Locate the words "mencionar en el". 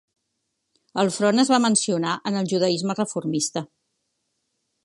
1.67-2.49